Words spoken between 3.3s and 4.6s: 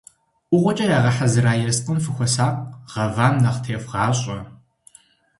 нэхъ тевгъащӀэ.